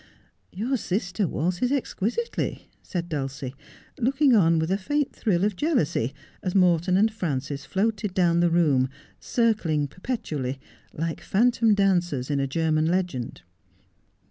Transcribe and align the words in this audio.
'Your 0.51 0.77
sister 0.77 1.27
waltzes 1.27 1.71
exquisitely,' 1.71 2.71
said 2.81 3.07
Dulcie, 3.07 3.53
looking 3.99 4.35
on 4.35 4.57
with 4.57 4.71
a 4.71 4.77
faint 4.79 5.15
thrill 5.15 5.43
of 5.43 5.55
jealousy 5.55 6.11
as 6.41 6.55
Morton 6.55 6.97
and 6.97 7.13
Frances 7.13 7.65
floated 7.65 8.15
down 8.15 8.39
the 8.39 8.49
room, 8.49 8.89
circling 9.19 9.87
perpetually, 9.87 10.57
like 10.91 11.21
phantom 11.21 11.75
dancers 11.75 12.31
in 12.31 12.39
a 12.39 12.47
German 12.47 12.87
legend. 12.87 13.43